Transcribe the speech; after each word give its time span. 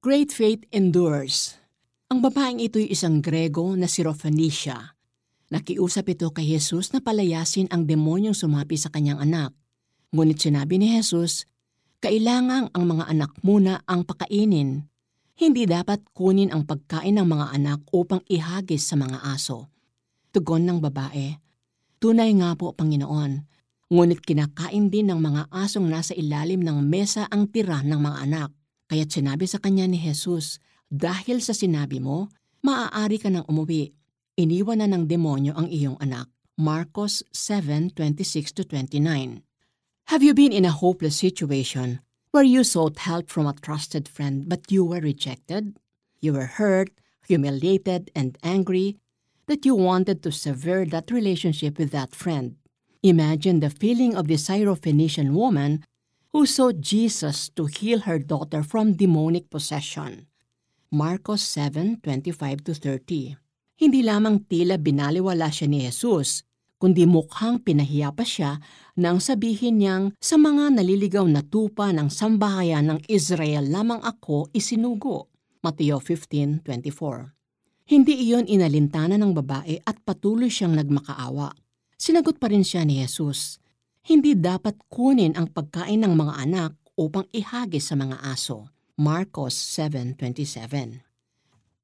Great 0.00 0.32
faith 0.32 0.64
endures. 0.72 1.60
Ang 2.08 2.24
babaeng 2.24 2.56
ito'y 2.56 2.88
isang 2.88 3.20
Grego 3.20 3.76
na 3.76 3.84
si 3.84 4.00
Rophanesia. 4.00 4.96
Nakiusap 5.52 6.08
ito 6.08 6.24
kay 6.32 6.56
Jesus 6.56 6.96
na 6.96 7.04
palayasin 7.04 7.68
ang 7.68 7.84
demonyong 7.84 8.32
sumapi 8.32 8.80
sa 8.80 8.88
kanyang 8.88 9.20
anak. 9.20 9.52
Ngunit 10.16 10.40
sinabi 10.40 10.80
ni 10.80 10.88
Jesus, 10.96 11.44
kailangang 12.00 12.72
ang 12.72 12.84
mga 12.88 13.12
anak 13.12 13.44
muna 13.44 13.84
ang 13.84 14.08
pakainin. 14.08 14.88
Hindi 15.36 15.68
dapat 15.68 16.00
kunin 16.16 16.48
ang 16.48 16.64
pagkain 16.64 17.20
ng 17.20 17.28
mga 17.28 17.60
anak 17.60 17.84
upang 17.92 18.24
ihagis 18.24 18.88
sa 18.88 18.96
mga 18.96 19.20
aso. 19.20 19.68
Tugon 20.32 20.64
ng 20.64 20.80
babae, 20.80 21.36
Tunay 22.00 22.32
nga 22.40 22.56
po, 22.56 22.72
Panginoon, 22.72 23.44
ngunit 23.92 24.24
kinakain 24.24 24.88
din 24.88 25.12
ng 25.12 25.20
mga 25.20 25.52
asong 25.52 25.92
nasa 25.92 26.16
ilalim 26.16 26.64
ng 26.64 26.88
mesa 26.88 27.28
ang 27.28 27.52
tira 27.52 27.84
ng 27.84 28.00
mga 28.00 28.18
anak. 28.24 28.50
Kaya't 28.90 29.14
sinabi 29.14 29.46
sa 29.46 29.62
kanya 29.62 29.86
ni 29.86 30.02
Jesus, 30.02 30.58
dahil 30.90 31.38
sa 31.38 31.54
sinabi 31.54 32.02
mo, 32.02 32.26
maaari 32.66 33.22
ka 33.22 33.30
nang 33.30 33.46
umuwi. 33.46 33.94
Iniwan 34.34 34.82
na 34.82 34.90
ng 34.90 35.06
demonyo 35.06 35.54
ang 35.54 35.70
iyong 35.70 35.94
anak. 36.02 36.26
Marcos 36.58 37.22
7:26-29. 37.30 39.46
Have 40.10 40.26
you 40.26 40.34
been 40.34 40.50
in 40.50 40.66
a 40.66 40.74
hopeless 40.74 41.22
situation 41.22 42.02
where 42.34 42.42
you 42.42 42.66
sought 42.66 43.06
help 43.06 43.30
from 43.30 43.46
a 43.46 43.54
trusted 43.54 44.10
friend 44.10 44.50
but 44.50 44.66
you 44.74 44.82
were 44.82 44.98
rejected? 44.98 45.78
You 46.18 46.34
were 46.34 46.58
hurt, 46.58 46.90
humiliated, 47.30 48.10
and 48.18 48.34
angry 48.42 48.98
that 49.46 49.62
you 49.62 49.78
wanted 49.78 50.26
to 50.26 50.34
sever 50.34 50.82
that 50.90 51.14
relationship 51.14 51.78
with 51.78 51.94
that 51.94 52.10
friend. 52.10 52.58
Imagine 53.06 53.62
the 53.62 53.70
feeling 53.70 54.18
of 54.18 54.26
the 54.26 54.36
Syrophoenician 54.36 55.32
woman 55.32 55.86
who 56.30 56.46
sought 56.46 56.78
Jesus 56.78 57.50
to 57.58 57.66
heal 57.66 58.06
her 58.06 58.22
daughter 58.22 58.62
from 58.62 58.94
demonic 58.94 59.50
possession. 59.50 60.30
Marcos 60.90 61.42
7:25-30. 61.42 63.34
Hindi 63.78 64.00
lamang 64.02 64.46
tila 64.46 64.78
binaliwala 64.78 65.50
siya 65.50 65.66
ni 65.66 65.82
Jesus, 65.86 66.46
kundi 66.78 67.06
mukhang 67.06 67.58
pinahiya 67.62 68.14
pa 68.14 68.22
siya 68.22 68.62
nang 68.94 69.18
sabihin 69.18 69.82
niyang 69.82 70.04
sa 70.22 70.38
mga 70.38 70.78
naliligaw 70.78 71.26
na 71.26 71.42
tupa 71.42 71.90
ng 71.90 72.06
sambahayan 72.12 72.86
ng 72.90 73.00
Israel 73.10 73.66
lamang 73.66 74.02
ako 74.02 74.50
isinugo. 74.54 75.30
Mateo 75.66 75.98
15:24. 75.98 77.34
Hindi 77.90 78.14
iyon 78.22 78.46
inalintana 78.46 79.18
ng 79.18 79.34
babae 79.34 79.82
at 79.82 79.98
patuloy 80.06 80.46
siyang 80.46 80.78
nagmakaawa. 80.78 81.50
Sinagot 81.98 82.38
pa 82.38 82.46
rin 82.48 82.62
siya 82.62 82.86
ni 82.86 83.02
Jesus, 83.02 83.58
hindi 84.10 84.34
dapat 84.34 84.74
kunin 84.90 85.38
ang 85.38 85.54
pagkain 85.54 86.02
ng 86.02 86.18
mga 86.18 86.34
anak 86.42 86.74
upang 86.98 87.30
ihagis 87.30 87.86
sa 87.86 87.94
mga 87.94 88.18
aso. 88.26 88.66
Marcos 88.98 89.54
7.27 89.54 90.98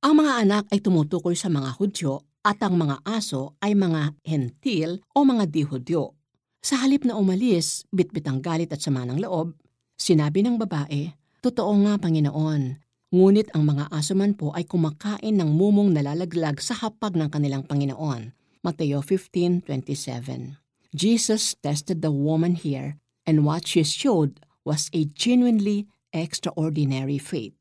Ang 0.00 0.14
mga 0.16 0.32
anak 0.40 0.64
ay 0.72 0.80
tumutukoy 0.80 1.36
sa 1.36 1.52
mga 1.52 1.76
Hudyo 1.76 2.24
at 2.40 2.64
ang 2.64 2.80
mga 2.80 3.04
aso 3.04 3.60
ay 3.60 3.76
mga 3.76 4.16
hentil 4.24 5.04
o 5.12 5.20
mga 5.20 5.52
di-Hudyo. 5.52 6.16
Sa 6.64 6.80
halip 6.80 7.04
na 7.04 7.20
umalis, 7.20 7.84
bitbit 7.92 8.24
ang 8.24 8.40
galit 8.40 8.72
at 8.72 8.80
sama 8.80 9.04
ng 9.04 9.20
loob, 9.20 9.52
sinabi 10.00 10.40
ng 10.40 10.56
babae, 10.56 11.12
Totoo 11.44 11.76
nga, 11.84 12.00
Panginoon, 12.00 12.80
Ngunit 13.12 13.52
ang 13.52 13.68
mga 13.68 13.92
aso 13.92 14.16
man 14.16 14.32
po 14.32 14.48
ay 14.56 14.64
kumakain 14.64 15.36
ng 15.36 15.50
mumong 15.52 15.92
nalalaglag 15.92 16.56
sa 16.58 16.72
hapag 16.72 17.20
ng 17.20 17.28
kanilang 17.28 17.68
Panginoon. 17.68 18.32
Mateo 18.64 19.04
15.27 19.04 20.63
Jesus 20.94 21.58
tested 21.58 22.06
the 22.06 22.14
woman 22.14 22.54
here 22.54 23.02
and 23.26 23.42
what 23.42 23.66
she 23.66 23.82
showed 23.82 24.38
was 24.62 24.86
a 24.94 25.10
genuinely 25.10 25.90
extraordinary 26.14 27.18
faith. 27.18 27.58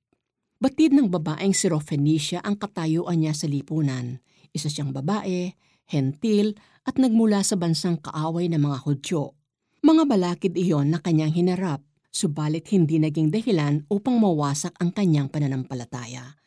Batid 0.62 0.94
ng 0.94 1.10
babaeng 1.10 1.52
si 1.52 1.66
Rophenesia 1.68 2.46
ang 2.46 2.62
katayuan 2.62 3.20
niya 3.20 3.34
sa 3.34 3.50
lipunan. 3.50 4.22
Isa 4.54 4.70
siyang 4.70 4.94
babae, 4.94 5.52
hentil, 5.90 6.54
at 6.86 7.02
nagmula 7.02 7.42
sa 7.42 7.58
bansang 7.58 7.98
kaaway 8.00 8.48
ng 8.48 8.62
mga 8.62 8.78
Hudyo. 8.86 9.34
Mga 9.82 10.04
balakid 10.08 10.54
iyon 10.56 10.94
na 10.94 11.02
kanyang 11.02 11.34
hinarap 11.34 11.82
subalit 12.14 12.70
hindi 12.70 13.02
naging 13.02 13.34
dahilan 13.34 13.90
upang 13.90 14.22
mawasak 14.22 14.78
ang 14.78 14.94
kanyang 14.94 15.28
pananampalataya. 15.28 16.38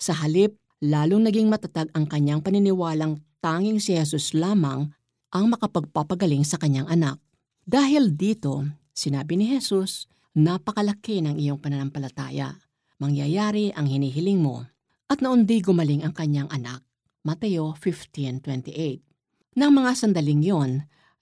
Sa 0.00 0.16
halip, 0.16 0.56
lalong 0.80 1.28
naging 1.28 1.52
matatag 1.52 1.92
ang 1.92 2.08
kanyang 2.08 2.40
paniniwalang 2.40 3.20
tanging 3.44 3.78
si 3.78 3.94
Jesus 3.94 4.32
lamang 4.32 4.88
ang 5.32 5.48
makapagpapagaling 5.48 6.44
sa 6.44 6.60
kanyang 6.60 6.86
anak. 6.92 7.16
Dahil 7.64 8.12
dito, 8.12 8.68
sinabi 8.92 9.40
ni 9.40 9.48
Jesus, 9.48 10.06
napakalaki 10.36 11.24
ng 11.24 11.40
iyong 11.40 11.58
pananampalataya. 11.58 12.60
Mangyayari 13.00 13.72
ang 13.72 13.88
hinihiling 13.88 14.38
mo. 14.38 14.68
At 15.08 15.24
naundi 15.24 15.64
gumaling 15.64 16.04
ang 16.04 16.12
kanyang 16.12 16.48
anak. 16.52 16.84
Mateo 17.24 17.74
15.28 17.80 19.56
Nang 19.56 19.72
mga 19.72 19.92
sandaling 19.96 20.44
yon, 20.44 20.72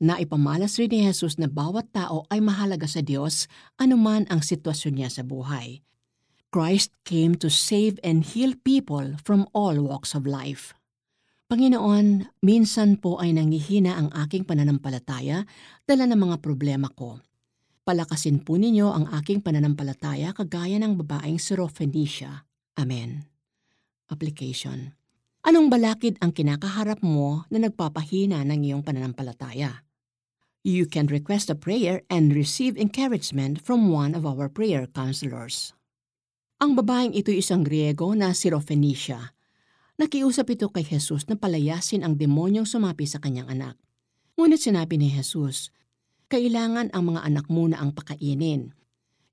na 0.01 0.17
ipamalas 0.17 0.81
rin 0.81 0.89
ni 0.89 1.05
Jesus 1.05 1.37
na 1.37 1.45
bawat 1.45 1.93
tao 1.93 2.25
ay 2.33 2.41
mahalaga 2.41 2.89
sa 2.89 3.05
Diyos 3.05 3.45
anuman 3.77 4.25
ang 4.33 4.41
sitwasyon 4.41 4.95
niya 4.97 5.11
sa 5.13 5.23
buhay. 5.23 5.85
Christ 6.51 6.91
came 7.07 7.39
to 7.39 7.53
save 7.53 8.01
and 8.03 8.27
heal 8.27 8.59
people 8.67 9.15
from 9.23 9.47
all 9.55 9.77
walks 9.79 10.17
of 10.17 10.27
life. 10.27 10.75
Panginoon, 11.51 12.31
minsan 12.47 12.95
po 12.95 13.19
ay 13.19 13.35
nangihina 13.35 13.99
ang 13.99 14.15
aking 14.15 14.47
pananampalataya 14.47 15.43
dala 15.83 16.07
ng 16.07 16.31
mga 16.31 16.37
problema 16.39 16.87
ko. 16.95 17.19
Palakasin 17.83 18.47
po 18.47 18.55
ninyo 18.55 18.87
ang 18.87 19.11
aking 19.19 19.43
pananampalataya 19.43 20.31
kagaya 20.31 20.79
ng 20.79 20.95
babaeng 21.03 21.43
si 21.43 21.59
Rophenesia. 21.59 22.47
Amen. 22.79 23.27
Application 24.15 24.95
Anong 25.43 25.75
balakid 25.75 26.23
ang 26.23 26.31
kinakaharap 26.31 27.03
mo 27.03 27.43
na 27.51 27.67
nagpapahina 27.67 28.47
ng 28.47 28.71
iyong 28.71 28.87
pananampalataya? 28.87 29.83
You 30.63 30.87
can 30.87 31.11
request 31.11 31.51
a 31.51 31.59
prayer 31.59 32.07
and 32.07 32.31
receive 32.31 32.79
encouragement 32.79 33.59
from 33.59 33.91
one 33.91 34.15
of 34.15 34.23
our 34.23 34.47
prayer 34.47 34.87
counselors. 34.87 35.75
Ang 36.63 36.79
babaeng 36.79 37.11
ito 37.11 37.35
isang 37.35 37.67
Griego 37.67 38.15
na 38.15 38.39
si 38.39 38.55
Rophenesia. 38.55 39.35
Nakiusap 40.01 40.49
ito 40.57 40.73
kay 40.73 40.81
Jesus 40.81 41.29
na 41.29 41.37
palayasin 41.37 42.01
ang 42.01 42.17
demonyong 42.17 42.65
sumapi 42.65 43.05
sa 43.05 43.21
kanyang 43.21 43.53
anak. 43.53 43.77
Ngunit 44.41 44.65
sinabi 44.65 44.97
ni 44.97 45.13
Jesus, 45.13 45.69
kailangan 46.33 46.89
ang 46.97 47.13
mga 47.13 47.21
anak 47.21 47.53
muna 47.53 47.77
ang 47.77 47.93
pakainin. 47.93 48.73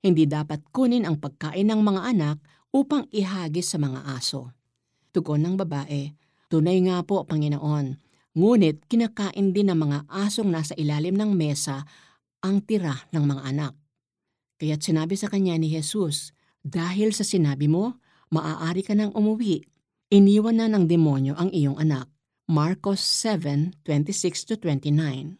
Hindi 0.04 0.28
dapat 0.28 0.68
kunin 0.68 1.08
ang 1.08 1.24
pagkain 1.24 1.72
ng 1.72 1.80
mga 1.80 2.12
anak 2.12 2.36
upang 2.68 3.08
ihagis 3.08 3.72
sa 3.72 3.80
mga 3.80 4.12
aso. 4.12 4.52
Tugon 5.16 5.40
ng 5.40 5.56
babae, 5.56 6.12
Tunay 6.52 6.84
nga 6.84 7.00
po, 7.00 7.24
Panginoon, 7.24 7.96
Ngunit 8.36 8.84
kinakain 8.92 9.56
din 9.56 9.72
ng 9.72 9.78
mga 9.88 9.98
asong 10.04 10.52
nasa 10.52 10.76
ilalim 10.76 11.16
ng 11.16 11.32
mesa 11.32 11.88
ang 12.44 12.60
tira 12.60 13.08
ng 13.08 13.24
mga 13.24 13.42
anak. 13.56 13.72
Kaya't 14.60 14.84
sinabi 14.84 15.16
sa 15.16 15.32
kanya 15.32 15.56
ni 15.56 15.72
Jesus, 15.72 16.36
Dahil 16.60 17.16
sa 17.16 17.24
sinabi 17.24 17.72
mo, 17.72 17.96
maaari 18.28 18.84
ka 18.84 18.92
nang 18.92 19.16
umuwi. 19.16 19.64
Iniwan 20.08 20.56
na 20.56 20.72
ng 20.72 20.88
demonyo 20.88 21.36
ang 21.36 21.52
iyong 21.52 21.76
anak. 21.76 22.08
Marcos 22.48 23.04
7:26-29 23.04 25.36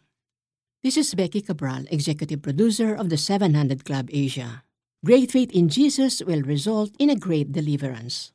This 0.85 0.93
is 0.93 1.17
Becky 1.17 1.41
Cabral, 1.41 1.89
Executive 1.89 2.45
Producer 2.45 2.93
of 2.93 3.09
the 3.09 3.17
700 3.17 3.81
Club 3.81 4.13
Asia. 4.13 4.61
Great 5.01 5.33
faith 5.33 5.49
in 5.57 5.73
Jesus 5.73 6.21
will 6.21 6.45
result 6.45 6.93
in 7.01 7.09
a 7.09 7.17
great 7.17 7.49
deliverance. 7.49 8.29